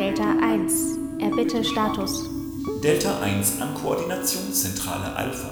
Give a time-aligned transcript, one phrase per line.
[0.00, 0.96] 1.
[1.18, 2.30] Erbitte Status.
[2.84, 5.50] Delta 1 an Koordinationszentrale Alpha.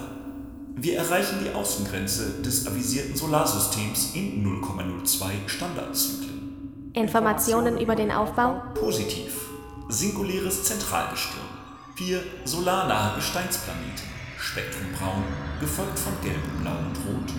[0.77, 6.91] Wir erreichen die Außengrenze des avisierten Solarsystems in 0,02 Standardzyklen.
[6.93, 8.61] Informationen über den Aufbau?
[8.73, 9.49] Positiv.
[9.89, 11.43] Singuläres Zentralgestirn.
[11.95, 14.07] Vier solarnahe Gesteinsplaneten.
[14.39, 15.23] Spektrum braun,
[15.59, 17.33] gefolgt von gelb, blau und rot.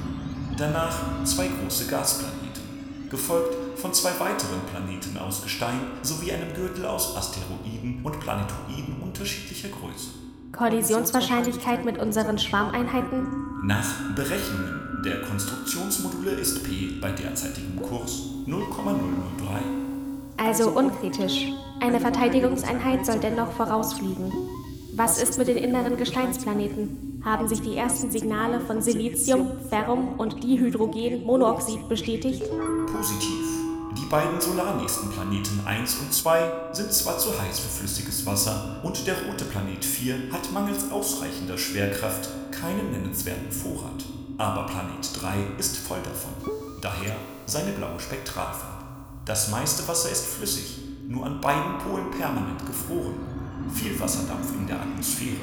[0.58, 7.16] Danach zwei große Gasplaneten, gefolgt von zwei weiteren Planeten aus Gestein sowie einem Gürtel aus
[7.16, 10.10] Asteroiden und Planetoiden unterschiedlicher Größe.
[10.52, 13.26] Kollisionswahrscheinlichkeit mit unseren Schwarmeinheiten?
[13.62, 19.78] Nach Berechnungen der Konstruktionsmodule ist P bei derzeitigem Kurs 0,003.
[20.36, 21.46] Also unkritisch.
[21.80, 24.32] Eine Verteidigungseinheit soll dennoch vorausfliegen.
[24.94, 27.22] Was ist mit den inneren Gesteinsplaneten?
[27.24, 32.42] Haben sich die ersten Signale von Silizium, Ferrum und Dihydrogenmonoxid bestätigt?
[32.92, 33.37] Positiv.
[34.08, 39.06] Die beiden solarnächsten Planeten 1 und 2 sind zwar zu heiß für flüssiges Wasser und
[39.06, 44.02] der rote Planet 4 hat mangels ausreichender Schwerkraft keinen nennenswerten Vorrat.
[44.38, 46.32] Aber Planet 3 ist voll davon.
[46.80, 48.86] Daher seine blaue Spektralfarbe.
[49.26, 53.20] Das meiste Wasser ist flüssig, nur an beiden Polen permanent gefroren
[53.74, 55.36] viel Wasserdampf in der Atmosphäre.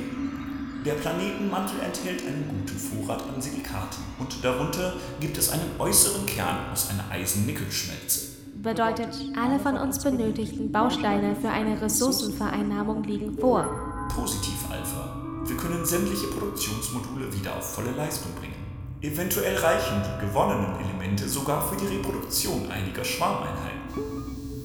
[0.83, 6.71] Der Planetenmantel enthält einen guten Vorrat an Silikaten und darunter gibt es einen äußeren Kern
[6.73, 8.34] aus einer Eisen-Nickel-Schmelze.
[8.65, 13.69] Bedeutet, alle von uns benötigten Bausteine für eine Ressourcenvereinnahmung liegen vor.
[14.09, 15.21] Positiv, Alpha.
[15.45, 18.55] Wir können sämtliche Produktionsmodule wieder auf volle Leistung bringen.
[19.01, 23.74] Eventuell reichen die gewonnenen Elemente sogar für die Reproduktion einiger Schwarmeinheiten.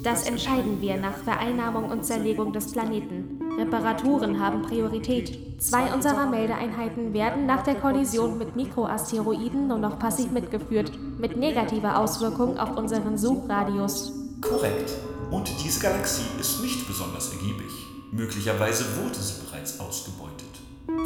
[0.03, 3.38] Das entscheiden wir nach Vereinnahmung und Zerlegung des Planeten.
[3.59, 5.61] Reparaturen haben Priorität.
[5.61, 11.99] Zwei unserer Meldeeinheiten werden nach der Kollision mit Mikroasteroiden nur noch passiv mitgeführt, mit negativer
[11.99, 14.12] Auswirkung auf unseren Suchradius.
[14.41, 14.91] Korrekt.
[15.31, 17.71] Und diese Galaxie ist nicht besonders ergiebig.
[18.10, 20.40] Möglicherweise wurde sie bereits ausgebeutet.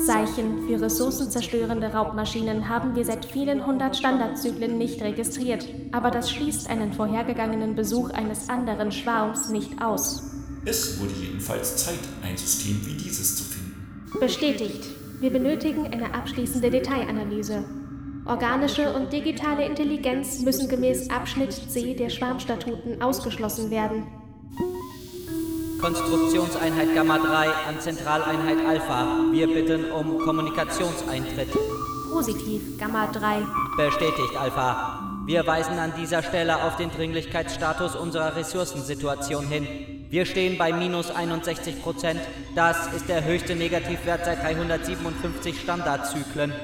[0.07, 6.69] Zeichen für ressourcenzerstörende Raubmaschinen haben wir seit vielen hundert Standardzyklen nicht registriert, aber das schließt
[6.69, 10.31] einen vorhergegangenen Besuch eines anderen Schwarms nicht aus.
[10.67, 13.75] Es wurde jedenfalls Zeit, ein System wie dieses zu finden.
[14.21, 14.85] Bestätigt.
[15.21, 17.65] Wir benötigen eine abschließende Detailanalyse.
[18.27, 24.07] Organische und digitale Intelligenz müssen gemäß Abschnitt C der Schwarmstatuten ausgeschlossen werden.
[25.85, 29.07] Konstruktionseinheit Gamma 3 an Zentraleinheit Alpha.
[29.33, 31.51] Wir bitten um Kommunikationseintritt.
[32.11, 33.43] Positiv, Gamma 3.
[33.77, 35.21] Bestätigt, Alpha.
[35.27, 39.69] Wir weisen an dieser Stelle auf den Dringlichkeitsstatus unserer Ressourcensituation hin.
[40.09, 42.21] Wir stehen bei minus 61 Prozent.
[42.55, 46.55] Das ist der höchste Negativwert seit 357 Standardzyklen.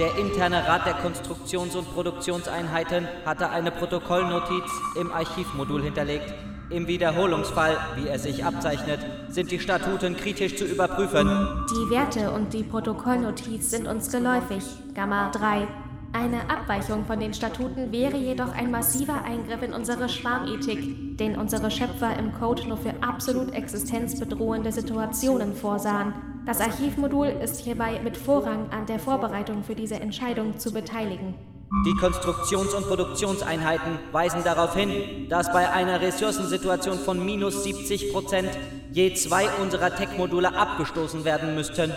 [0.00, 6.34] Der interne Rat der Konstruktions- und Produktionseinheiten hatte eine Protokollnotiz im Archivmodul hinterlegt.
[6.70, 11.28] Im Wiederholungsfall, wie es sich abzeichnet, sind die Statuten kritisch zu überprüfen.
[11.70, 14.64] Die Werte und die Protokollnotiz sind uns geläufig.
[14.94, 15.68] Gamma 3.
[16.14, 21.70] Eine Abweichung von den Statuten wäre jedoch ein massiver Eingriff in unsere Schwarmethik, den unsere
[21.70, 26.14] Schöpfer im Code nur für absolut existenzbedrohende Situationen vorsahen.
[26.46, 31.34] Das Archivmodul ist hierbei mit Vorrang an der Vorbereitung für diese Entscheidung zu beteiligen.
[31.82, 38.50] Die Konstruktions- und Produktionseinheiten weisen darauf hin, dass bei einer Ressourcensituation von minus 70 Prozent
[38.92, 41.92] je zwei unserer Tech-Module abgestoßen werden müssten.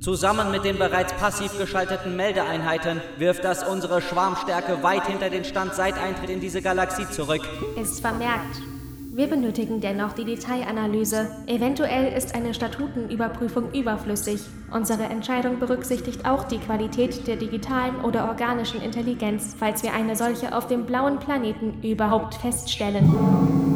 [0.00, 5.74] Zusammen mit den bereits passiv geschalteten Meldeeinheiten wirft das unsere Schwarmstärke weit hinter den Stand
[5.74, 7.42] seit Eintritt in diese Galaxie zurück.
[7.80, 8.71] Ist vermerkt.
[9.14, 11.28] Wir benötigen dennoch die Detailanalyse.
[11.46, 14.40] Eventuell ist eine Statutenüberprüfung überflüssig.
[14.72, 20.56] Unsere Entscheidung berücksichtigt auch die Qualität der digitalen oder organischen Intelligenz, falls wir eine solche
[20.56, 23.71] auf dem blauen Planeten überhaupt feststellen.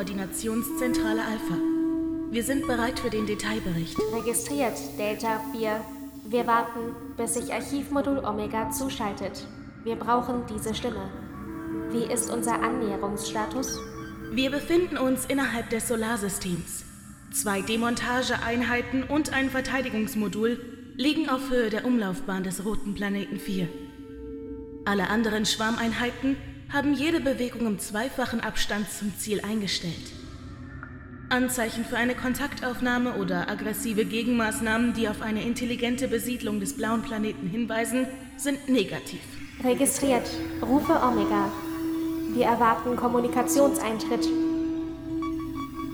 [0.00, 1.58] Koordinationszentrale Alpha.
[2.30, 3.98] Wir sind bereit für den Detailbericht.
[4.14, 5.78] Registriert, Delta 4.
[6.24, 9.46] Wir warten, bis sich Archivmodul Omega zuschaltet.
[9.84, 11.10] Wir brauchen diese Stimme.
[11.90, 13.78] Wie ist unser Annäherungsstatus?
[14.32, 16.86] Wir befinden uns innerhalb des Solarsystems.
[17.30, 20.58] Zwei Demontageeinheiten und ein Verteidigungsmodul
[20.96, 23.68] liegen auf Höhe der Umlaufbahn des roten Planeten 4.
[24.86, 26.38] Alle anderen Schwarmeinheiten
[26.72, 30.12] haben jede Bewegung im zweifachen Abstand zum Ziel eingestellt.
[31.28, 37.46] Anzeichen für eine Kontaktaufnahme oder aggressive Gegenmaßnahmen, die auf eine intelligente Besiedlung des blauen Planeten
[37.48, 38.06] hinweisen,
[38.36, 39.20] sind negativ.
[39.62, 40.28] Registriert.
[40.62, 41.50] Rufe Omega.
[42.34, 44.26] Wir erwarten Kommunikationseintritt.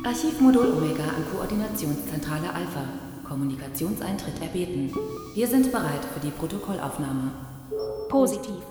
[0.04, 2.84] Archivmodul Omega an Koordinationszentrale Alpha.
[3.26, 4.94] Kommunikationseintritt erbeten.
[5.34, 7.32] Wir sind bereit für die Protokollaufnahme.
[8.08, 8.62] Positiv.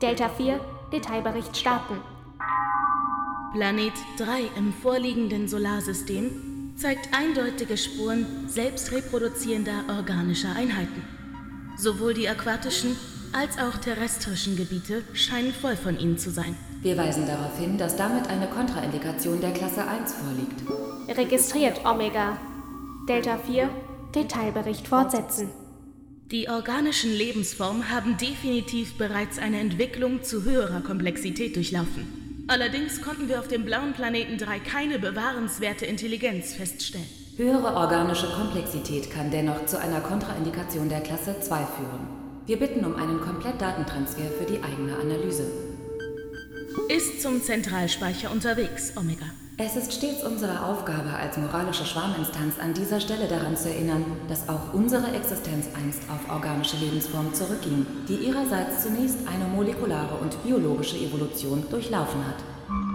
[0.00, 0.58] Delta 4,
[0.92, 1.96] Detailbericht starten.
[3.52, 11.02] Planet 3 im vorliegenden Solarsystem zeigt eindeutige Spuren selbstreproduzierender organischer Einheiten.
[11.76, 12.96] Sowohl die aquatischen
[13.32, 16.56] als auch terrestrischen Gebiete scheinen voll von ihnen zu sein.
[16.82, 21.16] Wir weisen darauf hin, dass damit eine Kontraindikation der Klasse 1 vorliegt.
[21.16, 22.38] Registriert Omega.
[23.08, 23.68] Delta 4,
[24.14, 25.50] Detailbericht fortsetzen.
[26.30, 32.44] Die organischen Lebensformen haben definitiv bereits eine Entwicklung zu höherer Komplexität durchlaufen.
[32.46, 37.06] Allerdings konnten wir auf dem blauen Planeten 3 keine bewahrenswerte Intelligenz feststellen.
[37.36, 42.06] Höhere organische Komplexität kann dennoch zu einer Kontraindikation der Klasse 2 führen.
[42.46, 45.50] Wir bitten um einen Komplettdatentransfer für die eigene Analyse.
[46.88, 49.26] Ist zum Zentralspeicher unterwegs, Omega.
[49.62, 54.48] Es ist stets unsere Aufgabe als moralische Schwarminstanz an dieser Stelle daran zu erinnern, dass
[54.48, 60.96] auch unsere Existenz einst auf organische Lebensformen zurückging, die ihrerseits zunächst eine molekulare und biologische
[60.96, 62.36] Evolution durchlaufen hat.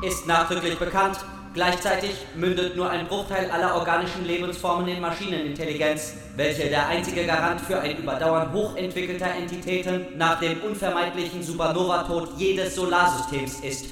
[0.03, 1.19] Ist nachdrücklich bekannt,
[1.53, 7.79] gleichzeitig mündet nur ein Bruchteil aller organischen Lebensformen in Maschinenintelligenz, welche der einzige Garant für
[7.79, 13.85] ein Überdauern hochentwickelter Entitäten nach dem unvermeidlichen Supernova-Tod jedes Solarsystems ist.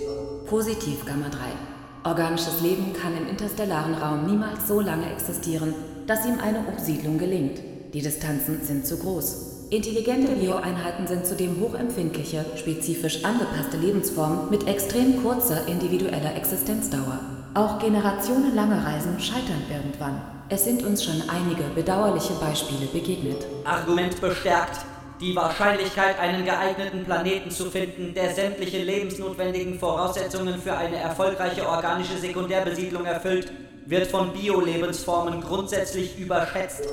[0.47, 1.82] Positiv Gamma 3.
[2.05, 5.73] Organisches Leben kann im interstellaren Raum niemals so lange existieren,
[6.05, 7.61] dass ihm eine Umsiedlung gelingt.
[7.93, 9.67] Die Distanzen sind zu groß.
[9.69, 17.19] Intelligente Bioeinheiten sind zudem hochempfindliche, spezifisch angepasste Lebensformen mit extrem kurzer individueller Existenzdauer.
[17.53, 20.21] Auch generationenlange Reisen scheitern irgendwann.
[20.49, 23.47] Es sind uns schon einige bedauerliche Beispiele begegnet.
[23.63, 24.85] Argument bestärkt.
[25.23, 32.17] Die Wahrscheinlichkeit, einen geeigneten Planeten zu finden, der sämtliche lebensnotwendigen Voraussetzungen für eine erfolgreiche organische
[32.17, 33.49] Sekundärbesiedlung erfüllt,
[33.85, 36.89] wird von Bio-Lebensformen grundsätzlich überschätzt.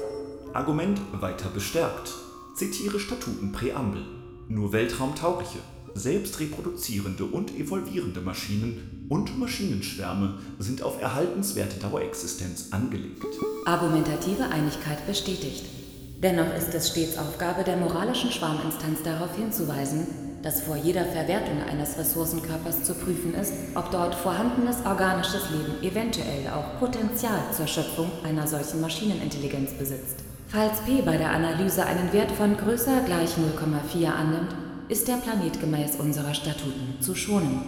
[0.53, 2.13] Argument weiter bestärkt.
[2.55, 4.05] Zitiere Statutenpräambel.
[4.49, 5.59] Nur weltraumtaugliche,
[5.95, 13.27] selbstreproduzierende und evolvierende Maschinen und Maschinenschwärme sind auf erhaltenswerte Dauerexistenz angelegt.
[13.67, 15.80] Argumentative Einigkeit bestätigt.
[16.23, 20.07] Dennoch ist es stets Aufgabe der moralischen Schwarminstanz darauf hinzuweisen,
[20.43, 26.47] dass vor jeder Verwertung eines Ressourcenkörpers zu prüfen ist, ob dort vorhandenes organisches Leben eventuell
[26.55, 30.19] auch Potenzial zur Schöpfung einer solchen Maschinenintelligenz besitzt.
[30.49, 34.55] Falls P bei der Analyse einen Wert von größer gleich 0,4 annimmt,
[34.89, 37.63] ist der Planet gemäß unserer Statuten zu schonen.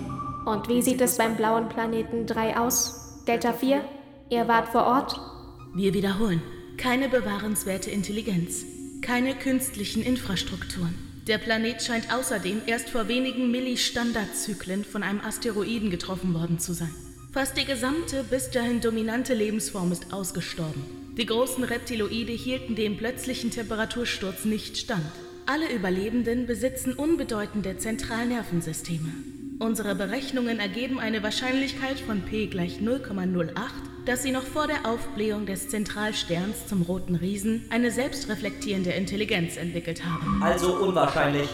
[0.44, 3.22] Und wie sieht es beim blauen Planeten 3 aus?
[3.26, 3.80] Delta 4?
[4.28, 5.18] Ihr wart vor Ort?
[5.74, 6.42] Wir wiederholen.
[6.76, 8.64] Keine bewahrenswerte Intelligenz.
[9.02, 10.94] Keine künstlichen Infrastrukturen.
[11.28, 16.92] Der Planet scheint außerdem erst vor wenigen Millistandardzyklen von einem Asteroiden getroffen worden zu sein.
[17.32, 20.82] Fast die gesamte bis dahin dominante Lebensform ist ausgestorben.
[21.16, 25.04] Die großen Reptiloide hielten dem plötzlichen Temperatursturz nicht stand.
[25.46, 29.12] Alle Überlebenden besitzen unbedeutende Zentralnervensysteme.
[29.58, 33.54] Unsere Berechnungen ergeben eine Wahrscheinlichkeit von p gleich 0,08,
[34.04, 40.04] dass sie noch vor der Aufblähung des Zentralsterns zum roten Riesen eine selbstreflektierende Intelligenz entwickelt
[40.04, 40.42] haben.
[40.42, 41.48] Also unwahrscheinlich.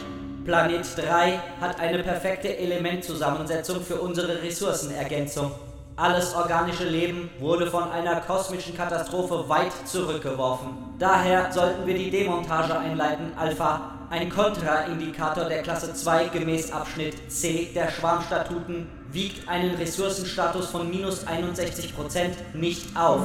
[0.45, 5.53] Planet 3 hat eine perfekte Elementzusammensetzung für unsere Ressourcenergänzung.
[5.97, 10.69] Alles organische Leben wurde von einer kosmischen Katastrophe weit zurückgeworfen.
[10.99, 13.98] Daher sollten wir die Demontage einleiten, Alpha.
[14.11, 21.27] Ein Kontraindikator der Klasse 2 gemäß Abschnitt C der Schwarmstatuten wiegt einen Ressourcenstatus von minus
[21.27, 23.21] 61% nicht auf.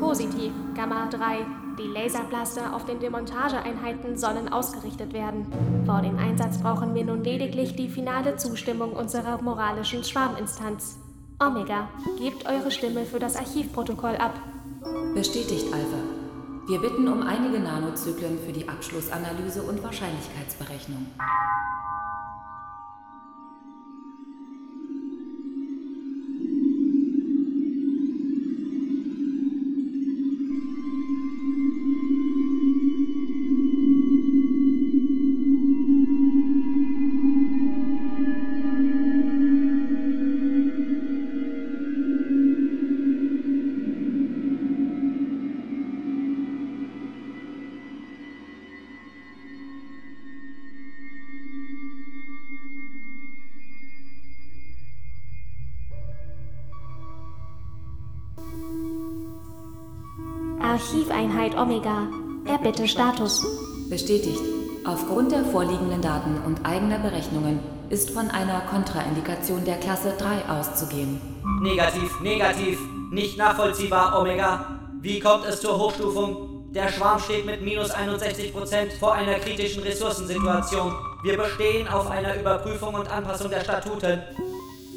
[0.00, 1.46] Positiv, Gamma 3.
[1.78, 5.46] Die Laserblaster auf den Demontageeinheiten sollen ausgerichtet werden.
[5.86, 10.98] Vor dem Einsatz brauchen wir nun lediglich die finale Zustimmung unserer moralischen Schwarminstanz.
[11.40, 11.88] Omega,
[12.18, 14.34] gebt eure Stimme für das Archivprotokoll ab.
[15.14, 16.11] Bestätigt, Alpha.
[16.68, 21.06] Wir bitten um einige Nanozyklen für die Abschlussanalyse und Wahrscheinlichkeitsberechnung.
[60.72, 62.08] Archiveinheit Omega.
[62.46, 63.44] Erbitte Status.
[63.90, 64.40] Bestätigt.
[64.86, 67.60] Aufgrund der vorliegenden Daten und eigener Berechnungen
[67.90, 71.20] ist von einer Kontraindikation der Klasse 3 auszugehen.
[71.60, 72.80] Negativ, negativ.
[73.10, 74.78] Nicht nachvollziehbar, Omega.
[75.02, 76.72] Wie kommt es zur Hochstufung?
[76.72, 80.94] Der Schwarm steht mit minus 61% vor einer kritischen Ressourcensituation.
[81.22, 84.22] Wir bestehen auf einer Überprüfung und Anpassung der Statuten.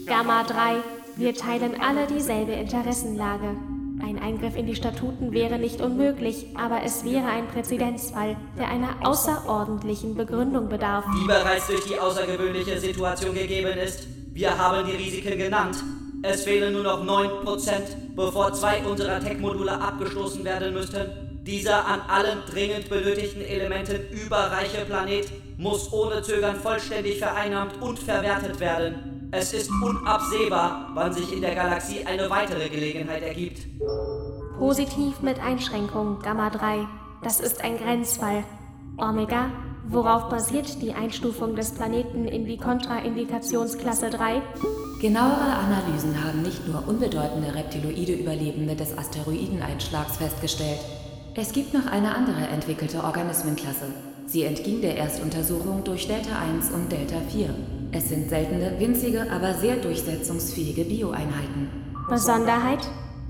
[0.05, 0.77] Gamma 3.
[1.17, 3.57] Wir teilen alle dieselbe Interessenlage.
[4.05, 8.97] Ein Eingriff in die Statuten wäre nicht unmöglich, aber es wäre ein Präzedenzfall, der einer
[9.01, 11.05] außerordentlichen Begründung bedarf.
[11.19, 14.07] Die bereits durch die außergewöhnliche Situation gegeben ist.
[14.31, 15.77] Wir haben die Risiken genannt.
[16.21, 17.69] Es fehlen nur noch 9%,
[18.15, 21.41] bevor zwei unserer Tech-Module abgestoßen werden müssten.
[21.41, 28.59] Dieser an allen dringend benötigten Elementen überreiche Planet muss ohne Zögern vollständig vereinnahmt und verwertet
[28.59, 29.14] werden.
[29.31, 33.67] Es ist unabsehbar, wann sich in der Galaxie eine weitere Gelegenheit ergibt.
[34.57, 36.87] Positiv mit Einschränkung, Gamma 3.
[37.23, 38.43] Das ist ein Grenzfall.
[38.97, 39.49] Omega,
[39.87, 44.41] worauf basiert die Einstufung des Planeten in die Kontraindikationsklasse 3?
[45.01, 50.79] Genauere Analysen haben nicht nur unbedeutende reptiloide Überlebende des Asteroideneinschlags festgestellt.
[51.35, 53.93] Es gibt noch eine andere entwickelte Organismenklasse.
[54.27, 57.49] Sie entging der Erstuntersuchung durch Delta 1 und Delta 4.
[57.91, 61.69] Es sind seltene, winzige, aber sehr durchsetzungsfähige Bioeinheiten.
[62.09, 62.79] Besonderheit?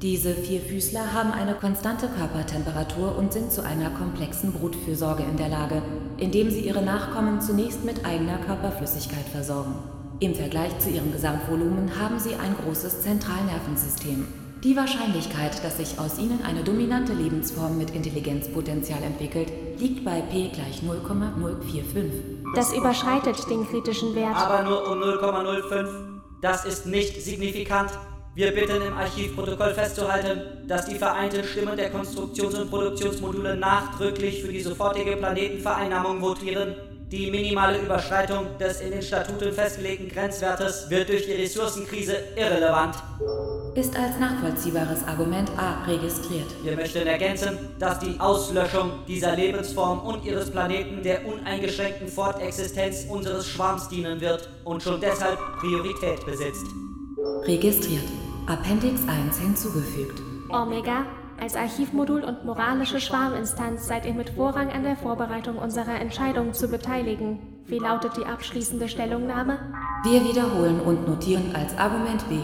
[0.01, 5.81] Diese Vierfüßler haben eine konstante Körpertemperatur und sind zu einer komplexen Brutfürsorge in der Lage,
[6.17, 9.75] indem sie ihre Nachkommen zunächst mit eigener Körperflüssigkeit versorgen.
[10.19, 14.44] Im Vergleich zu ihrem Gesamtvolumen haben sie ein großes Zentralnervensystem.
[14.63, 20.49] Die Wahrscheinlichkeit, dass sich aus ihnen eine dominante Lebensform mit Intelligenzpotenzial entwickelt, liegt bei p
[20.49, 22.11] gleich 0,045.
[22.55, 24.35] Das überschreitet den kritischen Wert.
[24.35, 25.87] Aber nur um 0,05.
[26.41, 27.91] Das ist nicht signifikant.
[28.33, 34.51] Wir bitten im Archivprotokoll festzuhalten, dass die vereinten Stimmen der Konstruktions- und Produktionsmodule nachdrücklich für
[34.51, 36.75] die sofortige Planetenvereinnahmung votieren
[37.11, 42.95] die minimale Überschreitung des in den Statuten festgelegten Grenzwertes wird durch die Ressourcenkrise irrelevant.
[43.75, 46.47] Ist als nachvollziehbares Argument A registriert.
[46.63, 53.45] Wir möchten ergänzen, dass die Auslöschung dieser Lebensform und ihres Planeten der uneingeschränkten Fortexistenz unseres
[53.45, 56.65] Schwarms dienen wird und schon deshalb Priorität besitzt.
[57.43, 58.05] Registriert.
[58.47, 60.21] Appendix 1 hinzugefügt.
[60.49, 61.05] Omega
[61.41, 66.69] als Archivmodul und moralische Schwarminstanz seid ihr mit Vorrang an der Vorbereitung unserer Entscheidung zu
[66.69, 67.39] beteiligen.
[67.65, 69.59] Wie lautet die abschließende Stellungnahme?
[70.05, 72.35] Wir wiederholen und notieren als Argument B.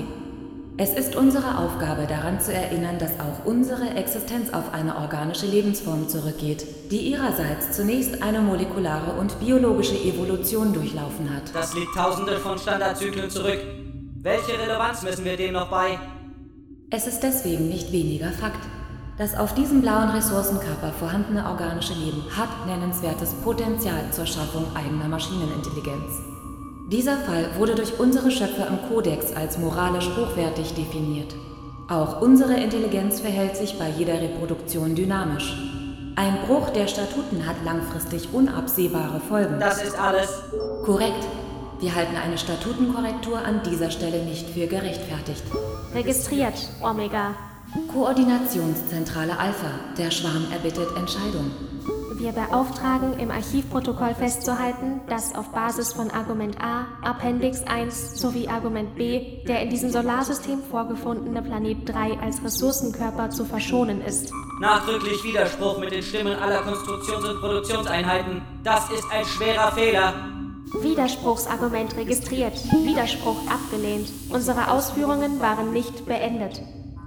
[0.84, 6.10] Es ist unsere Aufgabe daran zu erinnern, dass auch unsere Existenz auf eine organische Lebensform
[6.10, 11.54] zurückgeht, die ihrerseits zunächst eine molekulare und biologische Evolution durchlaufen hat.
[11.54, 13.60] Das liegt tausende von Standardzyklen zurück.
[14.24, 16.00] Welche Relevanz messen wir dem noch bei?
[16.90, 18.66] Es ist deswegen nicht weniger Fakt.
[19.20, 26.31] Das auf diesem blauen Ressourcenkörper vorhandene organische Leben hat nennenswertes Potenzial zur Schaffung eigener Maschinenintelligenz.
[26.92, 31.34] Dieser Fall wurde durch unsere Schöpfer im Kodex als moralisch hochwertig definiert.
[31.88, 35.56] Auch unsere Intelligenz verhält sich bei jeder Reproduktion dynamisch.
[36.18, 39.58] Ein Bruch der Statuten hat langfristig unabsehbare Folgen.
[39.58, 40.44] Das ist alles.
[40.84, 41.26] Korrekt.
[41.80, 45.44] Wir halten eine Statutenkorrektur an dieser Stelle nicht für gerechtfertigt.
[45.96, 47.36] Registriert, Omega.
[47.94, 49.72] Koordinationszentrale Alpha.
[49.98, 51.52] Der Schwarm erbittet Entscheidung.
[52.22, 58.96] Wir beauftragen, im Archivprotokoll festzuhalten, dass auf Basis von Argument A, Appendix 1 sowie Argument
[58.96, 64.32] B der in diesem Solarsystem vorgefundene Planet 3 als Ressourcenkörper zu verschonen ist.
[64.60, 68.44] Nachdrücklich Widerspruch mit den Stimmen aller Konstruktions- und Produktionseinheiten.
[68.64, 70.14] Das ist ein schwerer Fehler.
[70.80, 72.54] Widerspruchsargument registriert.
[72.84, 74.10] Widerspruch abgelehnt.
[74.30, 76.62] Unsere Ausführungen waren nicht beendet.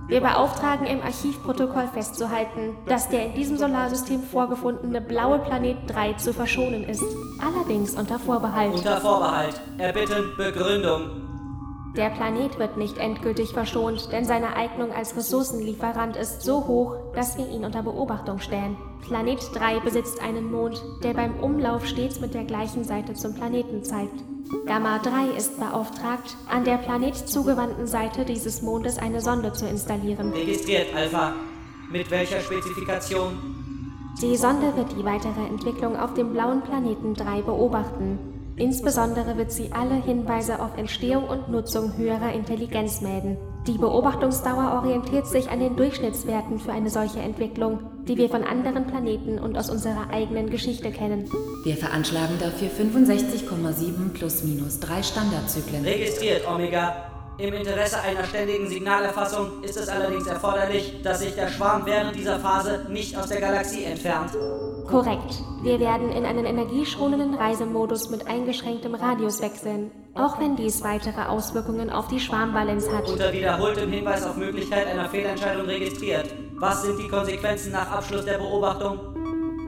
[0.06, 6.34] Wir beauftragen im Archivprotokoll festzuhalten, dass der in diesem Solarsystem vorgefundene blaue Planet 3 zu
[6.34, 7.04] verschonen ist.
[7.40, 8.74] Allerdings unter Vorbehalt.
[8.74, 9.60] Unter Vorbehalt.
[9.78, 11.24] Erbitten Begründung.
[11.96, 17.38] Der Planet wird nicht endgültig verschont, denn seine Eignung als Ressourcenlieferant ist so hoch, dass
[17.38, 18.76] wir ihn unter Beobachtung stellen.
[19.06, 23.84] Planet 3 besitzt einen Mond, der beim Umlauf stets mit der gleichen Seite zum Planeten
[23.84, 24.33] zeigt.
[24.66, 30.32] Gamma 3 ist beauftragt, an der Planet zugewandten Seite dieses Mondes eine Sonde zu installieren.
[30.32, 31.34] Registriert, Alpha.
[31.90, 33.54] Mit welcher Spezifikation?
[34.20, 38.33] Die Sonde wird die weitere Entwicklung auf dem blauen Planeten 3 beobachten.
[38.56, 43.36] Insbesondere wird sie alle Hinweise auf Entstehung und Nutzung höherer Intelligenz melden.
[43.66, 48.86] Die Beobachtungsdauer orientiert sich an den Durchschnittswerten für eine solche Entwicklung, die wir von anderen
[48.86, 51.28] Planeten und aus unserer eigenen Geschichte kennen.
[51.64, 55.82] Wir veranschlagen dafür 65,7 plus minus drei Standardzyklen.
[55.82, 57.13] Registriert, Omega.
[57.36, 62.38] Im Interesse einer ständigen Signalerfassung ist es allerdings erforderlich, dass sich der Schwarm während dieser
[62.38, 64.30] Phase nicht aus der Galaxie entfernt.
[64.88, 65.42] Korrekt.
[65.62, 71.90] Wir werden in einen energieschonenden Reisemodus mit eingeschränktem Radius wechseln, auch wenn dies weitere Auswirkungen
[71.90, 73.08] auf die Schwarmbalenz hat.
[73.08, 76.32] Unter wiederholtem Hinweis auf Möglichkeit einer Fehlentscheidung registriert.
[76.56, 79.00] Was sind die Konsequenzen nach Abschluss der Beobachtung?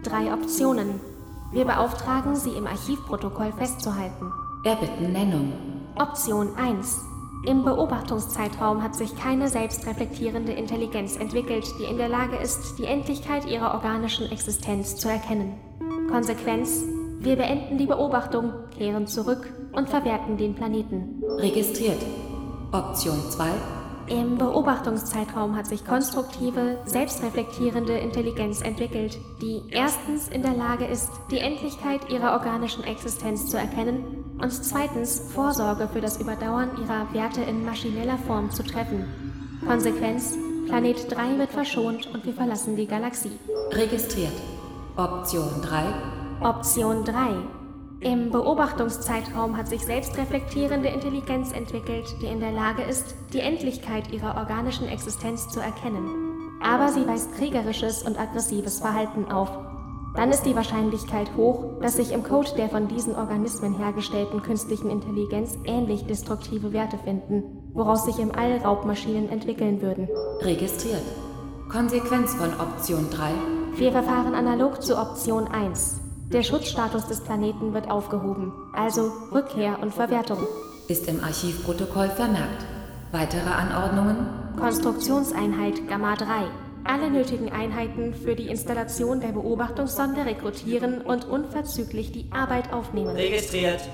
[0.05, 1.00] Drei Optionen.
[1.52, 4.33] Wir beauftragen Sie im Archivprotokoll festzuhalten.
[4.64, 5.52] Erbitten Nennung.
[5.96, 7.15] Option 1.
[7.47, 13.47] Im Beobachtungszeitraum hat sich keine selbstreflektierende Intelligenz entwickelt, die in der Lage ist, die Endlichkeit
[13.47, 15.55] ihrer organischen Existenz zu erkennen.
[16.11, 16.83] Konsequenz?
[17.21, 21.23] Wir beenden die Beobachtung, kehren zurück und verwerten den Planeten.
[21.39, 22.05] Registriert.
[22.73, 23.76] Option 2.
[24.09, 31.38] Im Beobachtungszeitraum hat sich konstruktive, selbstreflektierende Intelligenz entwickelt, die erstens in der Lage ist, die
[31.38, 37.64] Endlichkeit ihrer organischen Existenz zu erkennen und zweitens Vorsorge für das Überdauern ihrer Werte in
[37.64, 39.05] maschineller Form zu treffen.
[39.66, 43.38] Konsequenz, Planet 3 wird verschont und wir verlassen die Galaxie.
[43.73, 44.33] Registriert.
[44.97, 46.49] Option 3.
[46.49, 47.65] Option 3.
[48.01, 54.37] Im Beobachtungszeitraum hat sich selbstreflektierende Intelligenz entwickelt, die in der Lage ist, die Endlichkeit ihrer
[54.37, 56.61] organischen Existenz zu erkennen.
[56.63, 59.51] Aber sie weist kriegerisches und aggressives Verhalten auf.
[60.15, 64.91] Dann ist die Wahrscheinlichkeit hoch, dass sich im Code der von diesen Organismen hergestellten künstlichen
[64.91, 70.09] Intelligenz ähnlich destruktive Werte finden, woraus sich im All Raubmaschinen entwickeln würden.
[70.41, 71.03] Registriert.
[71.71, 73.33] Konsequenz von Option 3.
[73.77, 76.06] Wir verfahren analog zu Option 1.
[76.33, 80.39] Der Schutzstatus des Planeten wird aufgehoben, also Rückkehr und Verwertung.
[80.89, 82.67] Ist im Archivprotokoll vermerkt.
[83.12, 84.27] Weitere Anordnungen?
[84.59, 86.27] Konstruktionseinheit Gamma 3.
[86.83, 93.15] Alle nötigen Einheiten für die Installation der Beobachtungssonde rekrutieren und unverzüglich die Arbeit aufnehmen.
[93.15, 93.89] Registriert.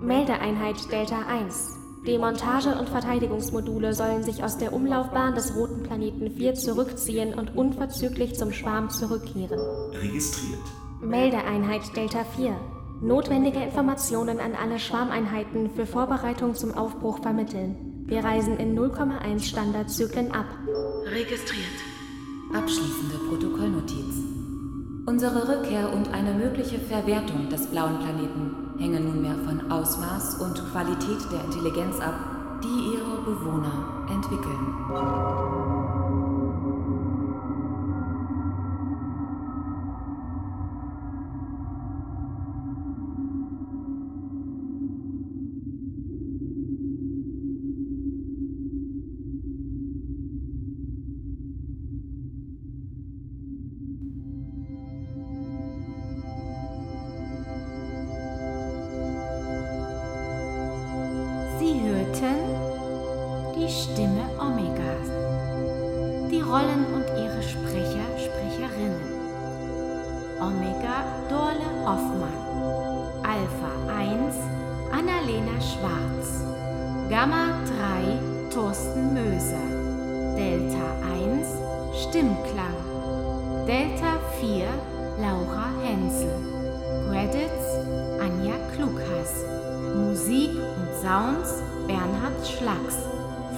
[0.00, 1.70] Meldeeinheit Delta 1.
[2.06, 8.36] Demontage- und Verteidigungsmodule sollen sich aus der Umlaufbahn des roten Planeten 4 zurückziehen und unverzüglich
[8.36, 9.58] zum Schwarm zurückkehren.
[9.92, 10.60] Registriert.
[11.04, 12.56] Meldeeinheit Delta 4.
[13.02, 18.04] Notwendige Informationen an alle Schwarmeinheiten für Vorbereitung zum Aufbruch vermitteln.
[18.06, 20.46] Wir reisen in 0,1 Standardzyklen ab.
[21.04, 21.78] Registriert.
[22.54, 24.22] Abschließende Protokollnotiz.
[25.06, 31.18] Unsere Rückkehr und eine mögliche Verwertung des blauen Planeten hängen nunmehr von Ausmaß und Qualität
[31.30, 32.14] der Intelligenz ab,
[32.62, 35.33] die ihre Bewohner entwickeln.
[75.34, 76.44] Annalena Schwarz,
[77.10, 81.48] Gamma 3 Thorsten Möser, Delta 1
[82.02, 82.76] Stimmklang,
[83.66, 84.66] Delta 4
[85.18, 86.30] Laura Hensel,
[87.08, 89.44] Credits Anja Klukas,
[89.96, 92.98] Musik und Sounds Bernhard Schlags,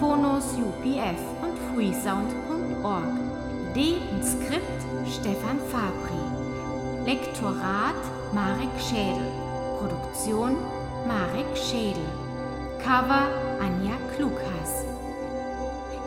[0.00, 3.04] Phonos UPF und freesound.org.
[3.70, 7.04] Idee und Skript Stefan Fabri.
[7.04, 8.00] Lektorat
[8.32, 9.30] Marek Schädel.
[9.78, 10.56] Produktion
[11.06, 12.02] Marek Schädel.
[12.82, 14.82] Cover Anja Klukas.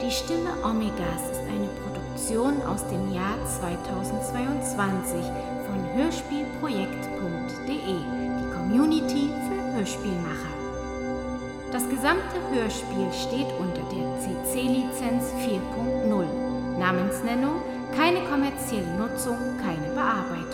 [0.02, 5.24] Die Stimme Omegas ist eine Produktion aus dem Jahr 2022
[5.68, 10.54] von hörspielprojekt.de, die Community für Hörspielmacher.
[11.72, 16.26] Das gesamte Hörspiel steht unter der CC-Lizenz 4.0.
[16.78, 17.62] Namensnennung,
[17.96, 20.49] keine kommerzielle Nutzung, keine Bearbeitung.